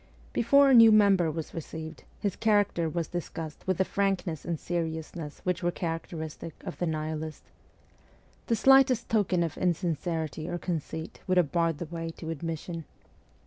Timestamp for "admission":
12.31-12.85